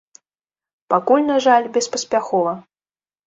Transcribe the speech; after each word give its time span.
Пакуль, 0.93 1.27
на 1.27 1.37
жаль, 1.45 1.69
беспаспяхова. 1.77 2.57